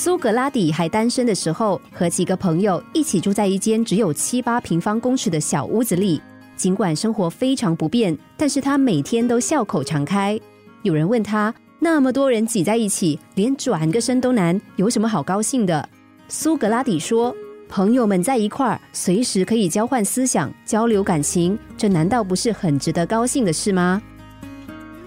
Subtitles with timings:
[0.00, 6.22] 苏格拉底还单身的时候，和几个朋友一起住在一间只有七八平方公尺的小屋子里。
[6.56, 10.38] 尽管生活非常不便，但是他每天都笑口常开。
[10.82, 15.88] 有人问他：“那么多人挤在一起，连转个身都难，有什么好高兴的？”
[16.28, 17.34] 苏格拉底说
[17.68, 24.00] ：“朋友们在一块儿，随时可以交换思想、交流感情，这难道不是很值得高兴的事吗？”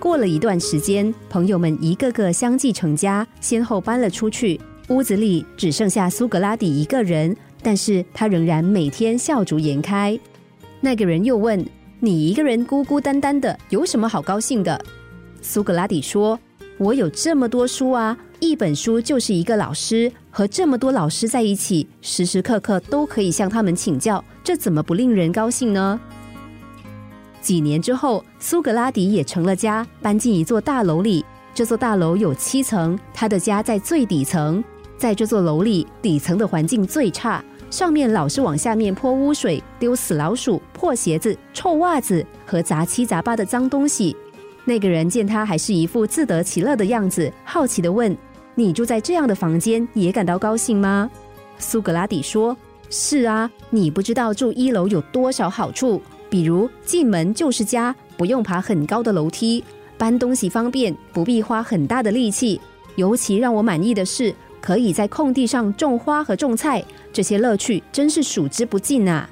[0.01, 4.59] 过了一段时间，朋友们一个个相继成家，先后搬了出去，
[4.89, 10.19] 屋子里只剩下苏格拉底一个人，但是他仍然每天笑逐颜开。
[10.81, 11.63] 那个人又问
[11.99, 14.83] ：“你一个人孤孤单单的，有什么好高兴的？”
[15.41, 16.37] 苏格拉底说
[16.77, 25.99] ：“我有这么多书啊，一本书就是一个老师，和这么多老师在一起，时时刻刻都可以向他们请教，这怎么不令人高兴呢？”
[27.41, 31.23] 几年之后，苏格拉底也成了家，搬进一座大楼里。
[31.53, 34.63] 这座大楼有七层，他的家在最底层，
[35.01, 37.43] 在这座楼里，底层的环境最差。
[37.71, 44.15] 上面老是往下面泼污水，丢死老鼠、破鞋子、臭袜子和杂七杂八的脏东西。
[44.63, 48.15] 那个人见他还是一副自得其乐的样子，好奇地问
[48.53, 51.09] ：“你住在这样的房间，也感到高兴吗？”
[51.57, 52.55] 苏格拉底说
[52.91, 55.99] ：“是啊，你不知道住一楼有多少好处，
[56.29, 59.63] 比如进门就是家，不用爬很高的楼梯，
[59.97, 62.61] 搬东西方便，不必花很大的力气。
[62.97, 69.27] 尤其让我满意的是。”可以在空地上种花和种菜，这些乐趣真是数之不尽啊！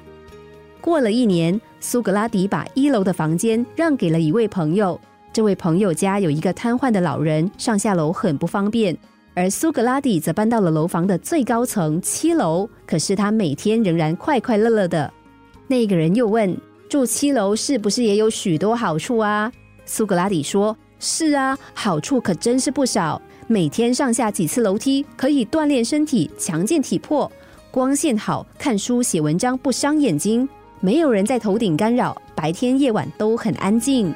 [0.80, 5.00] 过了一年，苏格拉底把一楼的房间让给了一位朋友。
[5.32, 8.96] 这位朋友家有一个瘫痪的老人，上下楼很不方便。
[9.32, 15.10] 而苏格拉底则搬到了楼房的最高层七楼，可是他每天仍然快快乐乐的。
[15.68, 16.54] 那个人又问
[16.90, 19.50] ：“住七楼是不是也有许多好处啊？”
[19.86, 23.22] 苏格拉底说：“是啊，好处可真是不少。”
[23.52, 27.28] 每天上下几次楼梯，可以锻炼身体，强健体魄。
[27.72, 30.48] 光线好，看书写文章不伤眼睛。
[30.78, 34.14] 没有人在头顶干扰，白天夜晚都很安静。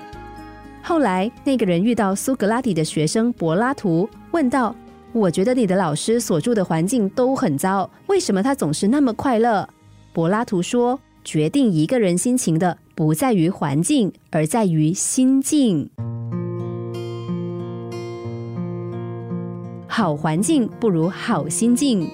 [0.85, 4.73] 后来，那个人遇到苏格拉底的学生柏拉图，问道
[5.11, 9.69] ：“我觉得你的老师所住的环境都很糟，为什么他总是那么快乐？”
[10.15, 15.91] 柏拉图说：“决定一个人心情的，不在于环境，而在于心境。”
[19.97, 22.05] 好环境不如好心境。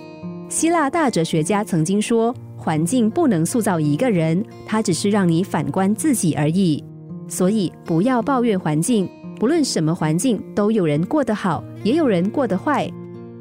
[0.50, 6.84] 希腊大哲学家曾经说：“环境不能塑造一个人，它只是让你反观自己而已。”
[7.26, 9.08] 所以不要抱怨环境，
[9.38, 12.86] 不论什么环境，都有人过得好，也有人过得坏。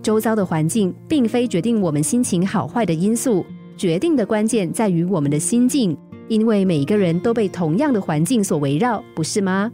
[0.01, 3.45] 周遭的环境并非决定我们心情好坏的因素，
[3.75, 5.97] 决定的关键在于我们的心境。
[6.29, 9.69] 因为每个人都被同样的环境所围绕，不是吗？